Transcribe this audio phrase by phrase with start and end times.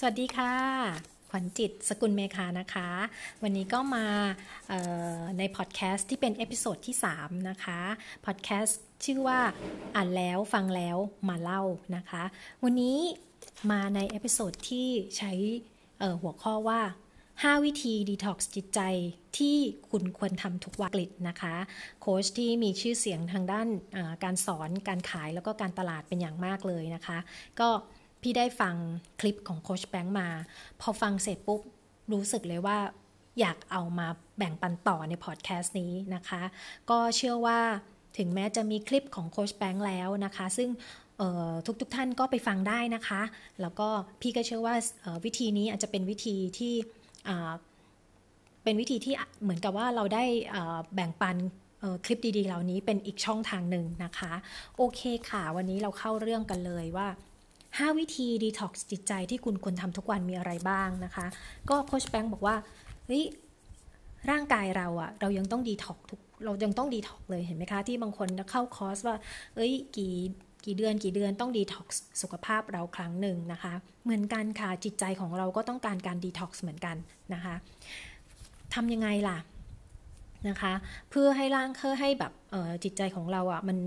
[0.00, 0.52] สวัสดีค่ะ
[1.30, 2.88] ขวัญจิตสกุลเมคานะคะ
[3.42, 4.06] วันนี้ก็มา
[5.38, 7.80] ในพอดแคสต์ที่เป็น episode ที่ 3 นะคะ
[8.26, 9.40] พอดแคสต์ชื่อว่า
[9.96, 10.96] อ่านแล้วฟังแล้ว
[11.28, 11.62] มาเล่า
[11.96, 12.22] นะคะ
[12.64, 12.98] วันนี้
[13.70, 15.32] มาใน episode ที่ใช้
[16.22, 16.80] หัวข้อว่า
[17.22, 18.80] 5 วิธีดีท็อกซ์จิตใจ
[19.38, 19.56] ที่
[19.90, 21.54] คุณควรทำทุกวันกฤษนะคะ
[22.00, 23.68] โค้ชที่มีชื่อเสียงทางด้าน
[24.24, 27.18] การสอนการขายแล้วก็การตลาดเป็นอย่างมากเลยนะคะ
[27.60, 27.68] ก็
[28.22, 28.74] พี่ได้ฟัง
[29.20, 30.28] คลิปของโคชแบงค์มา
[30.80, 31.60] พอฟังเสร็จปุ๊บ
[32.12, 32.78] รู้สึกเลยว่า
[33.40, 34.06] อยากเอามา
[34.38, 36.42] แบ่งปันต่อในพอดแคสต์นี้นะคะ
[36.90, 37.58] ก็เชื่อว่า
[38.18, 40.68] ถึงแม้จะมีคลิปของโคชแบงค์แล้วนะคะ ซึ่ง
[41.66, 43.22] ทุกๆทท่านก็ไปฟังได้นะคะ
[43.60, 43.88] แล้วก็
[44.20, 44.74] พี่ก็เชื่อว่า
[45.24, 46.74] วิธีนี้อาจจะเป็นวิธีที่
[48.64, 50.24] เป็นวิธีที่เหมือนกับว่าเราได้
[50.94, 51.36] แบ่งปัน
[52.04, 54.32] คลิปดีๆ เหล่านี้เป็นอีกช่องทางหนึ่งนะคะ
[54.76, 57.08] โอเคค่ะ วันนี้เราเข้าเรื่องกันเลยว่า
[57.74, 61.26] 5 วิธีดีท็อกซ์จิตใจที่คุณควรทำทุกวันมีอะไรบ้างนะคะ
[61.70, 62.56] ก็โค้ชแบงค์บอกว่า
[63.06, 63.24] เฮ้ย
[64.30, 69.16] ร่างกายเราอะเรายังต้องดีท็อกทุกเรายังต้องดีท็อกเลยเห็นไหมคะที่บางคนเข้าคอร์สว่า
[69.54, 70.14] เอ้ยกี่
[70.64, 73.72] กี่เดือนกี่เดือนต้องดีท็อกซ์สุขภาพเราครั้งหนึ่งนะคะ
[74.04, 76.96] เหมือนกันค่ะจิตใจของเราก็ต้องการการดีท็อกซ์เหมือนกัน
[77.34, 77.54] นะคะ
[78.74, 79.38] ทำยังไงล่ะ
[80.48, 80.72] นะคะ
[81.10, 82.32] เพื่อให้ร่างเพื่อให้แบบ
[82.84, 83.78] จิตใจของเราอะ่ะมัน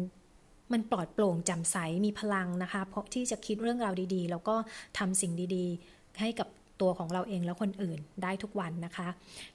[0.74, 4.56] มันปลอดโปร่งจ่มใสมีพลังนะคะ เพราะที่จะคิดเรื่องราวดีๆ แล้วก็
[4.98, 6.48] ทำสิ่งดีๆ ให้กับ
[6.82, 9.08] ตัวของเราเองและคนอื่นได้ทุกวันนะคะ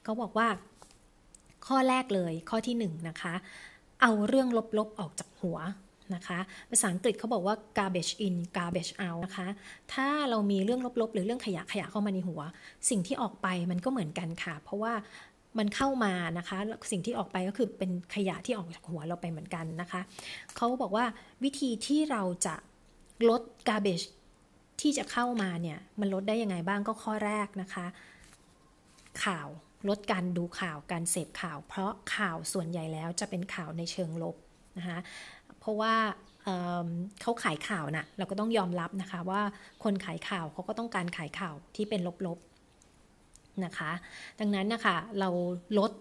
[0.03, 0.47] เขาบอกว่า
[1.67, 3.33] ข้อแรกเลยข้อที่1นนะคะ
[4.01, 5.57] เอาเรื่องลบๆออกจากหัว
[6.15, 9.47] นะคะภาษาอังกฤษเขาบอกว่า garbage in garbage out นะคะ
[9.93, 12.41] ถ้าเรามีเรื่องลบๆ หรือเรื่องขยะขยะเข้ามาในหัว
[12.89, 14.93] สิ่งที่ออกไปมันก็เหมือนกันค่ะ เพราะว่า
[15.57, 16.57] มันเข้ามานะคะ
[16.91, 20.01] สิ่งที่ออกไปก็คือเป็นขยะที่ออกจากหัวเราไปเหมือนกันนะคะ
[20.55, 21.05] เขาบอกว่า
[21.43, 22.55] วิธีที่เราจะ
[23.29, 24.05] ลด garbage
[24.81, 27.85] ที่จะเข้ามาเนี่ยมันลดได้ยังไงบ้างก็ข้อแรกนะคะ
[29.23, 29.47] ข่าว
[29.89, 34.35] ลดการดูข่าวการเสพข่าว เพราะข่าวส่วนใหญ่แล้วจะเป็นข่าวในเชิงลบ
[34.77, 34.99] นะคะ
[35.59, 35.93] เพราะว่า
[36.43, 39.41] เเขาขายข่าวนะ่ะเราก็ต้องยอมรับนะคะว่า
[39.83, 42.39] คนขายข่าวเขาก็ต้องการขายข่าวที่เป็นลบ
[43.65, 43.91] นะคะ
[44.39, 45.29] ดังนั้นนะคะเรา
[45.79, 45.91] ลด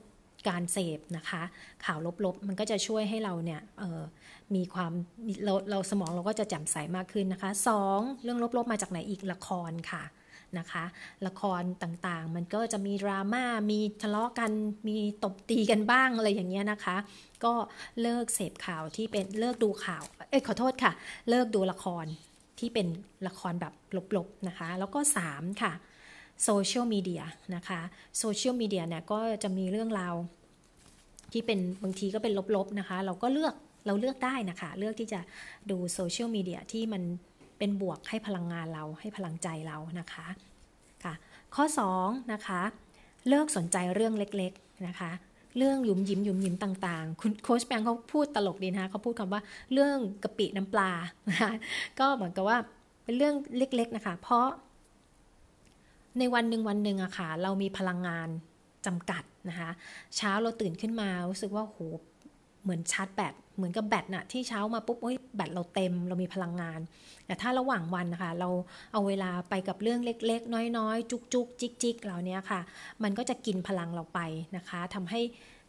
[0.49, 1.43] การเสพนะคะ
[1.85, 3.61] ข่าวลบๆ มันก็จะช่วยให้เราเนี่ย
[4.55, 4.93] มีความ
[5.45, 7.51] เราเราสมองเราก็จะแจ่มใสมากขึ้นนะคะ
[7.87, 8.23] 2.
[8.23, 10.03] เรื่องลบๆมาจากไหนอีกละครค่ะ
[10.59, 10.85] นะคะ
[11.27, 14.51] ละครต่างๆ มันก็จะมีดราม่ามีทะเลาะกัน
[14.89, 16.97] มีตบตีกันบ้างอะไรอย่างเงี้ยนะคะ
[17.45, 17.53] ก็
[18.03, 20.93] เลิกเสพข่าวที่เป็นเลิกดูข่าวเอ้ยขอโทษค่ะ
[21.31, 22.07] เลิกดูละคร
[22.59, 22.87] ที่เป็น
[23.29, 23.73] ละครแบบ
[24.17, 24.99] ลบๆนะคะ แล้วก็
[25.29, 25.73] 3 ค่ะ
[26.45, 27.22] โซเชียลมีเดีย
[27.55, 27.81] นะคะ
[28.19, 30.15] โซเชียลมีเดียเนี่ยก็จะมีเรื่องราว
[31.33, 33.55] ที่เป็นบางทีก็เป็นลบๆนะคะ เราก็เลือก
[33.87, 35.21] เราเลือกได้นะคะ เลือกที่จะ
[35.71, 37.03] ดูโซเชียลมีเดียที่มัน
[37.59, 40.27] เป็นบวกให้พลังงานเราให้พลังใจเรานะคะ
[41.05, 41.15] ค่ะ
[41.55, 41.65] ข้อ
[41.99, 42.61] 2นะคะ
[43.28, 45.11] เลิกสนใจเรื่องเล็กๆนะคะ
[45.56, 49.43] เรื่องหยุมยิ้มหยุมยิ้มต่างๆ คุณโค้ชแบงเขาพูดตลกดีนะคะเขาพูดคำว่า
[49.73, 50.91] เรื่องกะปิน้ำปลา
[51.31, 51.53] นะคะ
[51.99, 52.59] ก็เหมือนกับว่า
[53.05, 54.47] เป็นเรื่องเล็กๆนะคะ เพราะ
[56.19, 58.29] ในวันหนึ่งวันหนึ่งอะค่ะ เรามีพลังงาน
[58.87, 59.71] จำกัดนะคะ
[60.17, 61.79] เช้าเราตื่นขึ้นมารู้สึกว่าโห
[62.63, 66.81] เหมือนชาร์จแบตเหมือนกับแบตน่ะที่เช้ามาปุ๊บโอ้ยแบตเราเต็มเรามีพลังงาน
[67.27, 68.49] แต่ถ้าระหว่างวันนะคะ เรา
[68.93, 72.61] เอาเวลาไปกับเรื่องเล็กๆ น้อยๆ จุกๆ จิกๆเหล่านี้ค่ะ
[73.03, 74.21] มันก็จะกินพลังเราไป
[74.57, 75.21] นะคะทำให้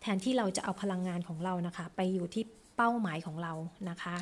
[0.02, 2.44] แทนที่เราจะเอาพลังงานของเรานะคะ ไปอยู่ที่
[2.78, 3.54] เป้าหมายของเรา
[3.90, 4.16] นะคะ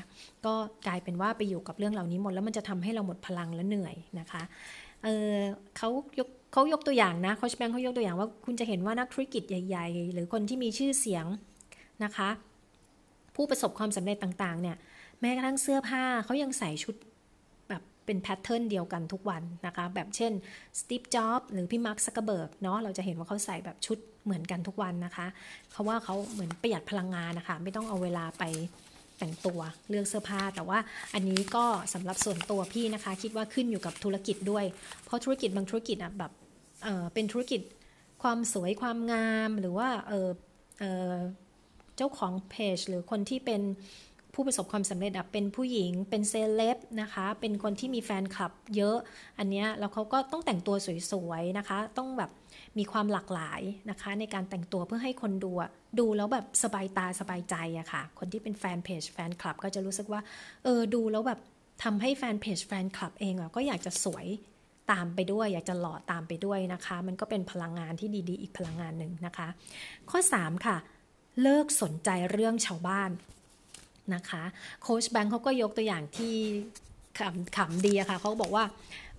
[0.46, 0.54] ก็
[0.88, 4.42] กลายเป็นว่าไปอยู่กับเรื่องเหล่านี้หมดแล้วมันจะทำให้เราหมดพลังและเหนื่อยนะคะ
[5.04, 5.38] เออ
[5.78, 11.26] เขายกเขายกตัวอย่างนะเขาแบงเขายกตัวอย่างว่าคุณจะเห็นว่านักธุรกิจใหญ่ ๆ หรือคนที่มีชื่อเสียง
[12.04, 12.30] นะคะ
[13.36, 14.78] ผู้ประสบความสำเร็จต่างๆ เนี่ย
[15.22, 16.96] แม้กระทั่งเสื้อผ้าเขายังใส่ชุด
[17.70, 20.32] แบบเป็นแพทเทิร์นเดียวกันทุกวันนะคะ แบบเช่น
[20.80, 25.28] สตีฟจ็อบส์หรือพี่มาร์คซักเกอร์เบิร์กเนาะเราจะเห็นว่าเขาใส่แบบชุดเหมือนกันทุกวันนะคะ
[25.72, 28.44] เขาว่าเขาเหมือนประหยัดพลังงานนะคะ ไม่ต้องเอาเวลาไป
[29.20, 30.80] แต่งตัวเลือกเสื้อผ้า แต่ว่า
[31.14, 34.66] อันนี้ก็สำหรับส่วนตัวพี่นะคะ คิดว่าขึ้นอยู่กับธุรกิจด้วย
[35.06, 36.32] เพราะธุรกิจบางธุรกิจอะแบบ
[36.84, 37.62] เออเป็นธุรกิจ
[38.24, 40.30] ความสวยความงามหรือว่าเออ
[40.80, 40.84] เอ
[41.14, 41.16] อ
[41.98, 43.62] เจ้าของเพจหรือคนที่เป็น
[44.34, 48.98] ผู้ประสบความสำเร็จอะเป็นผู้หญิง เป็นเซเลบนะคะ เป็นคนที่มีแฟนคลับเยอะ
[49.40, 50.76] อันเนี้ยแล้วเขาก็ต้องแต่งตัว
[51.12, 52.32] สวยๆนะคะ ต้องแบบ
[52.78, 55.52] มีความหลากหลายนะคะ ในการแต่งตัวเพื่อให้คนดู
[56.00, 60.22] ดูแล้วแบบสบายตาสบายใจอะค่ะ คนที่เป็นแฟนเพจแฟนคลับก็จะรู้สึกว่า
[60.64, 61.40] เออ ดูแล้วแบบ
[61.84, 64.26] ทำให้แฟนเพจแฟนคลับเองอะก็อยากจะสวย
[64.92, 69.48] ตามไปด้วย อยากจะหล่อตามไปด้วยนะคะ มันก็เป็นพลังงานที่ดีๆ อีกพลังงานหนึ่งนะคะ
[70.10, 70.78] ข้อ 3 ค่ะ
[71.42, 73.12] เลิกสนใจเรื่องชาวบ้าน
[74.14, 74.44] นะคะ
[74.82, 76.36] โค้ชแบงค์เขาก็ยกตัวอย่างที่
[77.20, 78.66] ขำขำดีอะค่ะเขาบอกว่า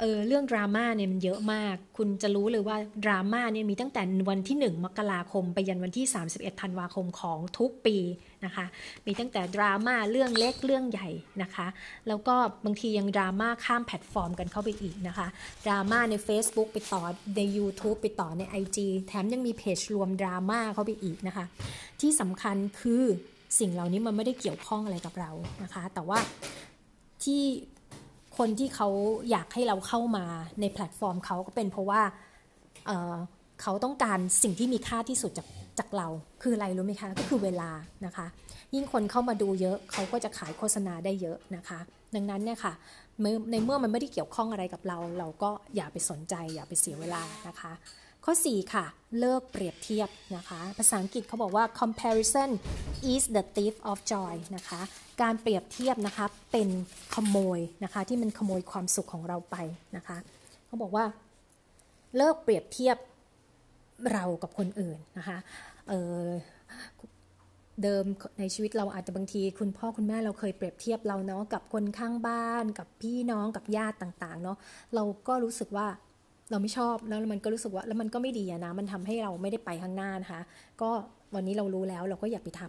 [0.00, 7.96] เออเรื่องดราม่าเนี่ยมันเยอะมาก คุณจะรู้เลยว่าดราม่าเนี่ยมีตั้งแต่วันที่ 1 มกราคม ไปยันวันที่ 31 ธันวาคมของทุกปี
[8.44, 8.66] นะคะ
[9.06, 11.08] มีตั้งแต่ดราม่าเรื่องเล็กเรื่องใหญ่
[11.42, 11.66] นะคะ
[12.08, 12.34] แล้วก็
[12.64, 15.26] บางทียังดราม่าข้ามแพลตฟอร์มกันเข้าไปอีกนะคะ
[15.66, 17.02] ดราม่าใน Facebook ไปต่อ
[17.36, 18.78] ใน YouTube ไปต่อใน IG
[19.08, 21.44] แถมยังมีเพจรวมดราม่าเข้าไปอีกนะคะ
[22.00, 23.04] ที่สำคัญคือ
[23.58, 25.30] สิ่งเหล่านี้มันไม่ได้เกี่ยวข้องอะไรกับเรา
[25.62, 26.18] นะคะ แต่ว่า
[27.22, 27.42] ที่
[28.38, 28.88] คนที่เขา
[29.30, 30.24] อยากให้เราเข้ามา
[30.60, 32.00] ในแพลตฟอร์มเขาก็เป็นเพราะว่า
[32.86, 35.46] เเขาต้องการสิ่งที่มีค่าที่สุดจาก
[35.78, 36.08] จากเรา
[36.42, 37.70] คืออะไรรู้ไหมคะ ก็คือเวลา
[38.06, 38.26] นะคะ
[38.74, 41.78] ยิ่งคนเข้ามาดูเยอะเขาก็จะขายโฆษณาได้เยอะนะคะ
[42.14, 42.72] ดังนั้นเนี่ยค่ะ
[43.50, 47.72] ในเมื่อมันไม่ได้เกี่ยวข้องอะไรกับเรา เราก็อย่าไปสนใจ อย่าไปเสียเวลานะคะ
[48.24, 48.84] ข้อ 4 ค่ะ
[49.20, 52.50] เลิกเปรียบเทียบนะคะ ภาษาอังกฤษเขาบอกว่า comparison
[53.12, 54.80] is the thief of joy นะคะ
[55.22, 56.68] การเปรียบเทียบนะคะเป็น
[57.14, 59.56] ขโมยนะคะที่มันขโมยความสุขของเราไป
[59.96, 60.16] นะคะ
[60.66, 61.04] เขาบอกว่า
[62.16, 62.96] เลิกเปรียบเทียบ
[64.12, 65.38] เรากับคนอื่นนะคะ
[65.88, 68.04] เเดิม
[68.38, 74.56] ในชีวิตเราอาจจะบางที คุณพ่อคุณแม่เราเคยเปรียบเทียบเราเนาะกับคนข้างบ้าน กับพี่น้องกับญาติต่างๆเนาะ
[74.94, 75.86] เราก็รู้สึกว่า
[76.50, 80.40] เราไม่ชอบแล้วมันก็รู้สึกว่าแล้วมันก็ไม่ดีนะ มันทำให้เราไม่ได้ไปข้างหน้านะคะ
[80.82, 80.90] ก็
[81.34, 82.62] วันนี้เรารู้แล้วเราก็อย่าไปท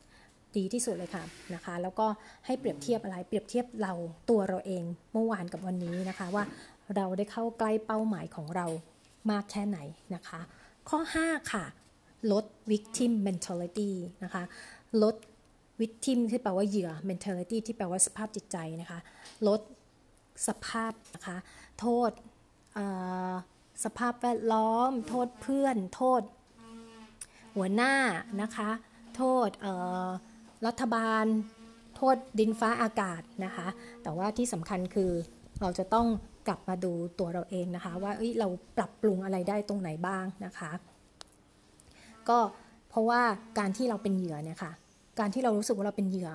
[0.00, 1.24] ำดีที่สุดเลยค่ะ
[1.54, 2.06] นะคะ แล้วก็
[2.46, 3.92] ให้เปรียบเทียบอะไรเปรียบเทียบเรา
[4.30, 6.44] ตัวเราเองเมื่อวานกับวันนี้นะคะ ว่า
[6.96, 8.66] เราได้เข้าใกล้เป้าหมายของเรา
[9.30, 9.78] มากแค่ไหน
[10.14, 10.40] นะคะ
[10.88, 11.64] ข้อ 5 ค่ะ
[12.32, 13.90] ลด victim mentality
[14.24, 14.44] นะคะ
[15.02, 15.14] ลด
[15.80, 18.98] victim ที่แปลว่าเหยื่อ mentality ที่แปลว่าสภาพจิตใจนะคะ
[19.48, 19.60] ลด
[20.48, 21.36] สภาพนะคะ
[21.80, 22.10] โทษ
[23.84, 26.22] สภาพแวดล้อม โทษเพื่อน โทษ
[27.56, 27.94] หัวหน้า
[28.42, 28.70] นะคะ
[29.16, 29.48] โทษ
[30.66, 31.24] รัฐบาล
[31.96, 33.66] โทษดินฟ้าอากาศนะคะ
[34.02, 35.10] แต่ว่าที่สำคัญคือ
[35.60, 36.06] เราจะต้อง
[36.48, 40.70] กลับมาดูตัวเราเองนะคะ ว่าเเราปรับปรุงอะไรได้ตรงไหนบ้างนะคะ
[42.28, 42.38] ก็
[42.88, 43.22] เพราะว่า
[43.58, 44.72] การที่เราเป็นเหยื่อเนี่ยค่ะ
[45.18, 46.30] การที่เรารู้สึกว่าเราเป็นเหยื่อ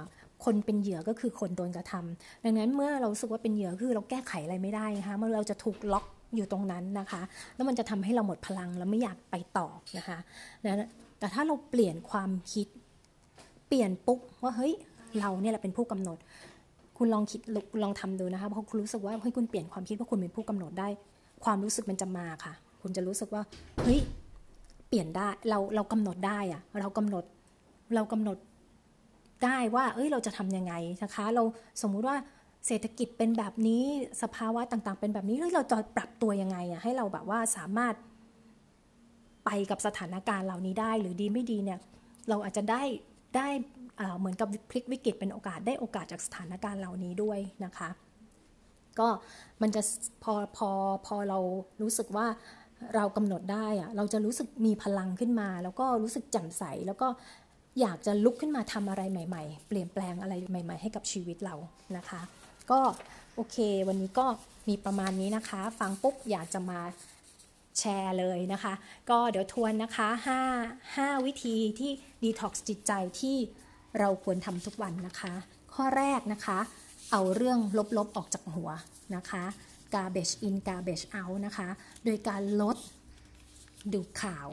[0.46, 6.06] คนเป็นเหยื่อก็คือคนโดนกระทำดังนั้นเมื่อเราสึกว่าเป็นเหยื่อคือเราแก้ไขอะไรไม่ได้นะคะเมื่อเราจะถูกล็อก
[6.36, 7.22] อยู่ตรงนั้นนะคะ
[7.56, 9.68] แล้วมันจะทำให้เราหมดพลังแล้วไม่อยากไปต่อ
[9.98, 10.18] นะคะ
[10.66, 10.88] นะ
[11.20, 12.68] แต่ถ้าเราเปลี่ยนความคิด
[13.68, 14.74] เปลี่ยนปุ๊บว่าเฮ้ย
[15.20, 16.18] เราเนี่ยแหละเป็นผู้กำหนด
[16.98, 17.40] คุณลองคิด
[17.84, 20.88] ลองทำดูนะคะเพราะคุณรู้สึกว่าเฮ้ยคุณเปลี่ยนความคิดว่าคุณเป็นผู้กำหนดได้
[21.44, 23.44] ความรู้สึกมันจะมาค่ะ คุณจะรู้สึกว่า
[23.84, 24.00] เฮ้ย
[24.88, 27.24] เปลี่ยนได้เราเรากำหนดได้อะเรากำหนด
[27.96, 28.38] เรากำหนด
[29.44, 30.74] ได้ว่า เอ้ยเราจะทํำยังไง
[31.04, 31.44] นะคะ เรา
[31.82, 32.16] สมมุติว่า
[32.68, 33.84] เศรษฐกิจเป็นแบบนี้
[34.22, 37.96] สภาวะต่างๆ เป็นแบบนี้เราจะปรับตัวยังไงอะให้เราแบบว่าสามารถ
[39.46, 41.80] ไปกับสถานการณ์เหล่านี้ได้ หรือดีไม่ดีเนี่ย
[42.30, 42.82] เราอาจจะได้
[43.36, 43.48] ได้
[44.20, 47.90] เหมือนกับพลิกวิกฤตเป็นโอกาสได้โอกาสจากสถานการณ์เหล่านี้ด้วยนะคะ
[49.00, 49.08] ก็
[49.62, 49.82] มันจะ
[50.24, 50.70] พอพอ
[51.06, 51.40] พอเรา
[51.82, 52.28] รู้สึกว่า
[52.96, 57.08] เรากำหนดได้อะเราจะรู้สึกมีพลังขึ้นมา แล้วก็รู้สึกแจ่มใสแล้วก็
[57.82, 61.56] อยากจะลุกขึ้นมาทำอะไรใหม่ ๆ เปลี่ยนแปลงอะไรใหม่ ๆ ให้กับชีวิตเรา
[61.98, 62.22] นะคะ
[62.72, 62.82] ก็
[63.36, 64.26] โอเค วันนี้ก็
[64.70, 66.80] มีประมาณนี้นะคะ ฟังปุ๊บอยากจะมา
[67.80, 68.74] แชร์เลยนะคะ
[69.10, 70.08] ก็เดี๋ยวทวนนะคะ
[70.58, 71.92] 5 5วิธีที่
[72.24, 72.92] ดีท็อกซ์จิตใจ
[73.22, 73.38] ที่
[74.00, 75.34] เราควรทำทุกวันนะคะ
[75.74, 76.60] ข้อแรกนะคะ
[77.12, 77.60] เอาเรื่อง
[77.98, 78.70] ลบๆออกจากหัว
[79.16, 79.44] นะคะ
[79.94, 81.68] garbage in garbage out นะคะ
[82.06, 82.78] โดยการลด
[83.94, 84.50] ดูข่าว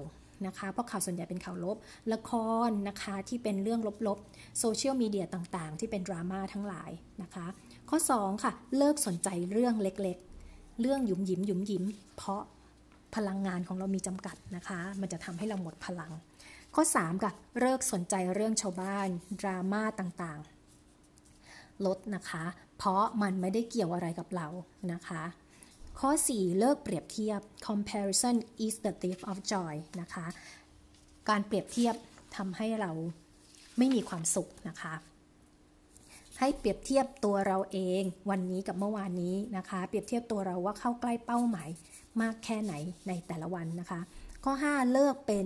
[0.46, 1.76] นะคะ เพราะข่าวส่วนใหญ่เป็นข่าวลบ
[2.12, 2.30] ละค
[2.68, 6.90] รนะคะที่เป็นเรื่องลบๆ โซเชียลมีเดียต่างๆ ที่เป็นดราม่าทั้งหลาย
[7.22, 7.46] นะคะ
[7.90, 11.84] ข้อ 2 ค่ะ เลิกสนใจเรื่องเล็กๆ เรื่องหยุมหยิมหยุมหยิม
[12.16, 12.42] เพราะ
[13.14, 16.12] พลังงานของเรามีจำกัดนะคะ มันจะทำให้เราหมดพลัง
[16.74, 19.08] ข้อ 3 ค่ะ เลิกสนใจเรื่องชาวบ้าน
[19.40, 22.44] ดราม่าต่างๆ ลดนะคะ
[22.78, 24.46] เพราะมันไม่ได้เกี่ยวอะไรกับเรา
[24.92, 25.22] นะคะ
[26.00, 30.26] ข้อ 4 เลิกเปรียบเทียบ comparison is the thief of joy นะคะ
[31.28, 31.94] การเปรียบเทียบ
[32.36, 32.90] ทำให้เรา
[33.78, 34.94] ไม่มีความสุขนะคะ
[36.38, 41.68] ให้เปรียบเทียบตัวเราเองวันนี้กับเมื่อวานนี้นะคะ เปรียบเทียบตัวเราว่าเข้าใกล้เป้าหมาย
[42.20, 42.74] มากแค่ไหน
[43.08, 44.00] ในแต่ละวันนะคะ
[44.44, 45.44] ข้อ 5 เลิกเป็น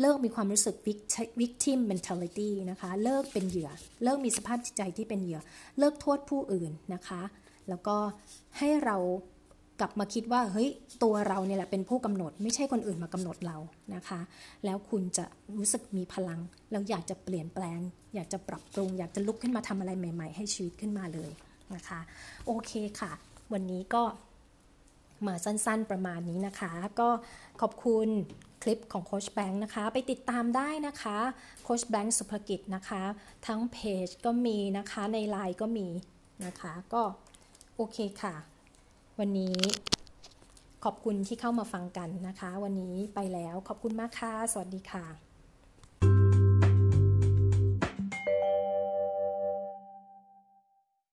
[0.00, 0.76] เลิกมีความรู้สึก
[1.40, 3.70] victim mentality นะคะ เลิกเป็นเหยื่อ
[4.02, 5.40] เลิกมีสภาพจิตใจที่เป็นเหยื่อ
[5.78, 7.22] เลิกโทษผู้อื่นนะคะ
[7.68, 7.96] แล้วก็
[8.58, 8.96] ให้เรา
[9.80, 10.68] กลับมาคิดว่าเฮ้ย
[11.02, 13.56] ตัวเราเนี่ยแหละเป็นผู้กำหนด ไม่ใช่คนอื่นมากำหนดเรา
[13.94, 14.20] นะคะ
[14.64, 15.24] แล้วคุณจะ
[15.56, 17.80] รู้สึกมีพลัง แล้วอยากจะเปลี่ยนแปลง
[18.14, 21.30] อยากจะปรับปรุง อยากจะลุกขึ้นมาทำอะไรใหม่ ๆ ให้ชีวิตขึ้นมาเลย
[21.74, 22.00] นะคะ
[22.46, 23.12] โอเคค่ะ
[23.52, 24.02] วันนี้ก็
[25.26, 27.08] มาสั้นๆประมาณนี้นะคะ ก็
[27.60, 28.08] ขอบคุณ
[28.62, 31.18] คลิปของโคชแบงค์นะคะ ไปติดตามได้นะคะ
[31.64, 33.02] โคชแบงค์สุภกิจนะคะ
[33.46, 35.88] ทั้งเพจก็มีนะคะในไลน์ก็มี
[36.46, 37.02] นะคะ ก็
[37.76, 38.34] โอเคค่ะ
[39.20, 39.56] วันนี้
[40.84, 45.29] ขอบคุณที่เข้ามาฟังกันนะคะ วันนี้ไปแล้วขอบคุณมากค่ะ สวัสดีค่ะ